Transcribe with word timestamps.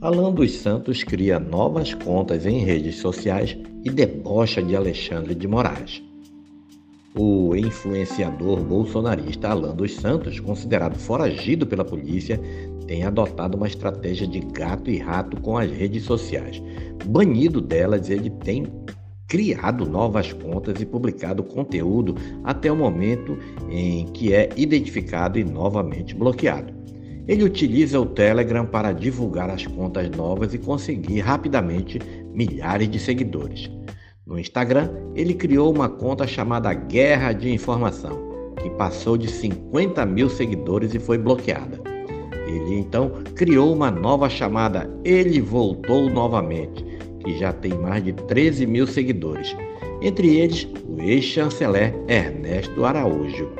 Alan 0.00 0.30
dos 0.32 0.52
Santos 0.52 1.02
cria 1.02 1.40
novas 1.40 1.92
contas 1.92 2.46
em 2.46 2.64
redes 2.64 2.98
sociais 2.98 3.58
e 3.84 3.90
debocha 3.90 4.62
de 4.62 4.76
Alexandre 4.76 5.34
de 5.34 5.48
Moraes. 5.48 6.00
O 7.16 7.56
influenciador 7.56 8.60
bolsonarista 8.60 9.48
Alan 9.48 9.74
dos 9.74 9.96
Santos, 9.96 10.38
considerado 10.38 10.96
foragido 10.96 11.66
pela 11.66 11.84
polícia, 11.84 12.40
tem 12.86 13.02
adotado 13.02 13.56
uma 13.56 13.66
estratégia 13.66 14.24
de 14.28 14.38
gato 14.38 14.88
e 14.88 14.98
rato 14.98 15.40
com 15.40 15.58
as 15.58 15.68
redes 15.68 16.04
sociais. 16.04 16.62
Banido 17.04 17.60
delas, 17.60 18.08
ele 18.08 18.30
tem 18.30 18.68
criado 19.26 19.84
novas 19.84 20.32
contas 20.32 20.80
e 20.80 20.86
publicado 20.86 21.42
conteúdo 21.42 22.14
até 22.44 22.70
o 22.70 22.76
momento 22.76 23.36
em 23.68 24.06
que 24.12 24.32
é 24.32 24.48
identificado 24.56 25.40
e 25.40 25.44
novamente 25.44 26.14
bloqueado. 26.14 26.77
Ele 27.28 27.44
utiliza 27.44 28.00
o 28.00 28.06
Telegram 28.06 28.64
para 28.64 28.90
divulgar 28.90 29.50
as 29.50 29.66
contas 29.66 30.08
novas 30.10 30.54
e 30.54 30.58
conseguir 30.58 31.20
rapidamente 31.20 32.00
milhares 32.32 32.90
de 32.90 32.98
seguidores. 32.98 33.70
No 34.26 34.38
Instagram, 34.38 34.90
ele 35.14 35.34
criou 35.34 35.70
uma 35.70 35.90
conta 35.90 36.26
chamada 36.26 36.72
Guerra 36.72 37.34
de 37.34 37.52
Informação, 37.52 38.18
que 38.62 38.70
passou 38.70 39.18
de 39.18 39.28
50 39.28 40.06
mil 40.06 40.30
seguidores 40.30 40.94
e 40.94 40.98
foi 40.98 41.18
bloqueada. 41.18 41.78
Ele 42.46 42.78
então 42.78 43.10
criou 43.34 43.74
uma 43.74 43.90
nova 43.90 44.30
chamada 44.30 44.90
Ele 45.04 45.38
Voltou 45.38 46.08
Novamente, 46.08 46.82
que 47.20 47.36
já 47.38 47.52
tem 47.52 47.74
mais 47.74 48.02
de 48.02 48.14
13 48.14 48.66
mil 48.66 48.86
seguidores, 48.86 49.54
entre 50.00 50.36
eles 50.36 50.66
o 50.88 51.02
ex-chanceler 51.02 51.94
Ernesto 52.08 52.86
Araújo. 52.86 53.50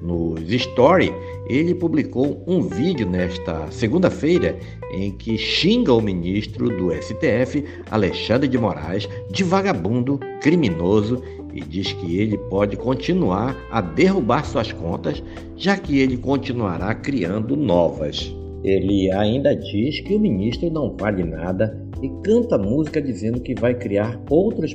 Nos 0.00 0.50
Story, 0.50 1.12
ele 1.48 1.74
publicou 1.74 2.42
um 2.46 2.62
vídeo 2.62 3.08
nesta 3.08 3.70
segunda-feira 3.70 4.58
em 4.92 5.10
que 5.10 5.36
xinga 5.36 5.92
o 5.92 6.00
ministro 6.00 6.68
do 6.68 6.90
STF, 6.92 7.64
Alexandre 7.90 8.48
de 8.48 8.58
Moraes, 8.58 9.08
de 9.30 9.44
vagabundo, 9.44 10.18
criminoso 10.40 11.22
e 11.52 11.60
diz 11.60 11.92
que 11.92 12.18
ele 12.18 12.36
pode 12.36 12.76
continuar 12.76 13.56
a 13.70 13.80
derrubar 13.80 14.44
suas 14.44 14.72
contas, 14.72 15.22
já 15.56 15.76
que 15.76 16.00
ele 16.00 16.16
continuará 16.16 16.94
criando 16.94 17.56
novas. 17.56 18.34
Ele 18.64 19.10
ainda 19.12 19.54
diz 19.54 20.00
que 20.00 20.14
o 20.14 20.18
ministro 20.18 20.70
não 20.70 20.96
vale 20.96 21.22
nada 21.22 21.78
e 22.02 22.08
canta 22.24 22.58
música 22.58 23.00
dizendo 23.00 23.40
que 23.40 23.54
vai 23.54 23.74
criar 23.74 24.20
outros 24.28 24.72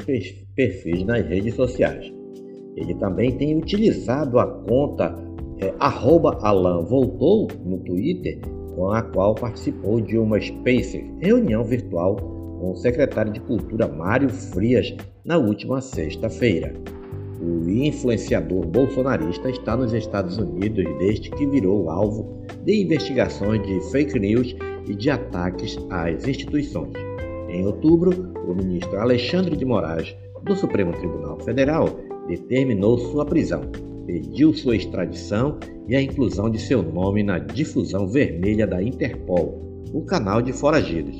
perfis 0.55 1.03
nas 1.03 1.25
redes 1.27 1.55
sociais. 1.55 2.18
Ele 2.79 2.93
também 2.95 3.31
tem 3.33 3.57
utilizado 3.57 4.39
a 4.39 4.47
conta 4.47 5.13
é, 5.59 5.73
Alan 5.79 6.81
Voltou 6.83 7.49
no 7.65 7.77
Twitter, 7.79 8.39
com 8.73 8.89
a 8.89 9.01
qual 9.01 9.35
participou 9.35 9.99
de 9.99 10.17
uma 10.17 10.39
Space 10.39 11.05
reunião 11.19 11.63
virtual 11.65 12.15
com 12.15 12.71
o 12.71 12.75
secretário 12.77 13.33
de 13.33 13.41
Cultura 13.41 13.87
Mário 13.87 14.29
Frias 14.29 14.95
na 15.25 15.37
última 15.37 15.81
sexta-feira. 15.81 16.73
O 17.41 17.69
influenciador 17.69 18.65
bolsonarista 18.65 19.49
está 19.49 19.75
nos 19.75 19.93
Estados 19.93 20.37
Unidos 20.37 20.85
desde 20.99 21.29
que 21.31 21.45
virou 21.47 21.89
alvo 21.89 22.45
de 22.63 22.83
investigações 22.83 23.61
de 23.65 23.79
fake 23.91 24.17
news 24.19 24.55
e 24.87 24.93
de 24.93 25.09
ataques 25.09 25.77
às 25.89 26.25
instituições. 26.27 26.93
Em 27.49 27.65
outubro, 27.65 28.33
o 28.47 28.53
ministro 28.53 28.99
Alexandre 28.99 29.55
de 29.55 29.65
Moraes, 29.65 30.15
do 30.43 30.55
Supremo 30.55 30.93
Tribunal 30.93 31.39
Federal, 31.41 31.89
determinou 32.29 32.97
sua 32.97 33.25
prisão, 33.25 33.63
pediu 34.05 34.53
sua 34.53 34.75
extradição 34.75 35.57
e 35.87 35.95
a 35.95 36.01
inclusão 36.01 36.49
de 36.49 36.59
seu 36.59 36.83
nome 36.83 37.23
na 37.23 37.39
difusão 37.39 38.07
vermelha 38.07 38.67
da 38.67 38.81
Interpol, 38.81 39.83
o 39.91 40.01
canal 40.03 40.39
de 40.41 40.53
foragidos, 40.53 41.19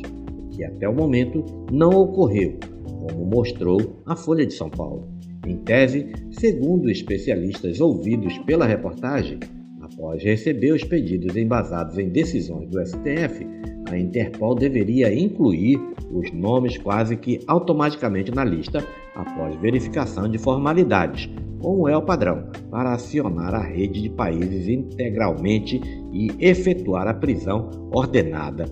que 0.52 0.63
até 0.63 0.87
o 0.87 0.93
momento 0.93 1.43
não 1.71 1.89
ocorreu, 1.89 2.58
como 2.86 3.25
mostrou 3.25 4.02
a 4.05 4.15
Folha 4.15 4.45
de 4.45 4.53
São 4.53 4.69
Paulo. 4.69 5.09
Em 5.48 5.58
tese, 5.58 6.11
segundo 6.31 6.92
especialistas 6.92 7.81
ouvidos 7.81 8.37
pela 8.39 8.67
reportagem, 8.67 9.39
após 9.81 10.23
receber 10.23 10.73
os 10.73 10.83
pedidos 10.83 11.36
embasados 11.36 11.98
em 11.98 12.09
decisões 12.09 12.69
do 12.69 12.86
STF, 12.86 13.48
a 13.89 13.98
Interpol 13.98 14.55
deveria 14.55 15.14
incluir 15.14 15.80
os 16.11 16.32
nomes 16.32 16.77
quase 16.77 17.16
que 17.16 17.39
automaticamente 17.48 18.32
na 18.32 18.44
lista 18.44 18.86
após 19.16 19.55
verificação 19.55 20.30
de 20.30 20.38
formalidades, 20.38 21.30
como 21.60 21.88
é 21.89 21.95
o 21.95 22.02
padrão, 22.02 22.49
para 22.72 22.94
acionar 22.94 23.54
a 23.54 23.61
rede 23.61 24.02
de 24.02 24.10
países 24.10 24.67
integralmente 24.67 25.82
e 26.11 26.32
efetuar 26.39 27.08
a 27.08 27.14
prisão 27.14 27.70
ordenada. 27.94 28.66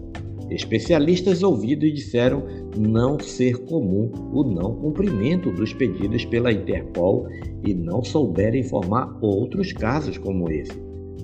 Especialistas 0.50 1.44
ouvidos 1.44 1.94
disseram 1.94 2.44
não 2.78 3.20
ser 3.20 3.66
comum 3.66 4.10
o 4.32 4.44
não 4.44 4.76
cumprimento 4.76 5.52
dos 5.52 5.74
pedidos 5.74 6.24
pela 6.24 6.54
Interpol 6.54 7.28
e 7.66 7.74
não 7.74 8.02
souberam 8.02 8.58
informar 8.58 9.18
outros 9.22 9.74
casos 9.74 10.18
como 10.18 10.50
esse. 10.50 10.72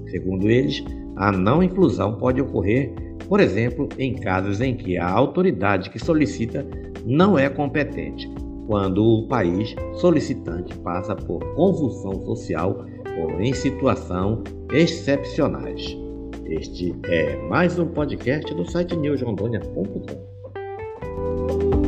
Segundo 0.08 0.50
eles, 0.50 0.84
a 1.16 1.32
não 1.32 1.64
inclusão 1.64 2.18
pode 2.18 2.42
ocorrer 2.42 2.94
por 3.34 3.40
exemplo, 3.40 3.90
em 3.98 4.14
casos 4.14 4.62
em 4.62 4.78
que 4.78 4.96
a 4.96 5.10
autoridade 5.10 5.90
que 5.90 5.98
solicita 5.98 6.64
não 7.04 7.36
é 7.36 7.50
competente, 7.50 8.30
quando 8.68 9.04
o 9.04 9.28
país 9.28 9.76
solicitante 9.96 10.78
passa 10.78 11.16
por 11.16 11.40
convulsão 11.56 12.24
social 12.26 12.86
ou 13.20 13.42
em 13.42 13.52
situação 13.52 14.44
excepcionais. 14.72 15.98
Este 16.46 16.94
é 17.06 17.36
mais 17.48 17.80
um 17.80 17.88
podcast 17.88 18.54
do 18.54 18.70
site 18.70 18.96
newsrondônia.com. 18.96 21.83